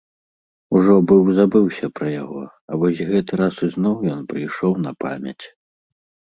[0.77, 5.41] Ужо быў забыўся пра яго, а вось гэты раз ізноў ён прыйшоў на памяць.